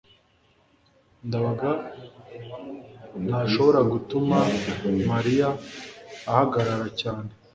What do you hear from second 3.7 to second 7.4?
gutuma mariya ahagarara cyane